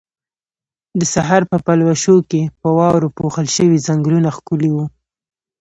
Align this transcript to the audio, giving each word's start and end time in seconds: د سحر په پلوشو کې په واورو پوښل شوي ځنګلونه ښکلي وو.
د 0.99 1.01
سحر 1.13 1.41
په 1.51 1.57
پلوشو 1.65 2.17
کې 2.29 2.41
په 2.61 2.69
واورو 2.77 3.13
پوښل 3.17 3.47
شوي 3.55 3.77
ځنګلونه 3.87 4.29
ښکلي 4.37 4.69
وو. 4.73 4.85